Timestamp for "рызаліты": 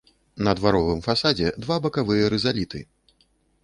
2.37-2.79